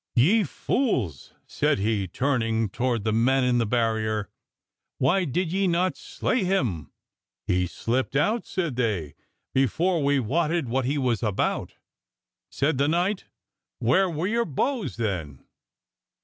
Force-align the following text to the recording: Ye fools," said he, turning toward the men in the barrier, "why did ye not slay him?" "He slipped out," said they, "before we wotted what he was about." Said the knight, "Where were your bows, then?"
Ye 0.15 0.45
fools," 0.45 1.31
said 1.45 1.77
he, 1.77 2.07
turning 2.07 2.69
toward 2.69 3.03
the 3.03 3.13
men 3.13 3.43
in 3.43 3.59
the 3.59 3.67
barrier, 3.67 4.29
"why 4.97 5.25
did 5.25 5.53
ye 5.53 5.67
not 5.67 5.95
slay 5.95 6.43
him?" 6.43 6.91
"He 7.45 7.67
slipped 7.67 8.15
out," 8.15 8.43
said 8.47 8.77
they, 8.77 9.13
"before 9.53 10.03
we 10.03 10.19
wotted 10.19 10.67
what 10.67 10.85
he 10.85 10.97
was 10.97 11.21
about." 11.21 11.75
Said 12.49 12.79
the 12.79 12.87
knight, 12.87 13.25
"Where 13.77 14.09
were 14.09 14.25
your 14.25 14.45
bows, 14.45 14.95
then?" 14.97 15.45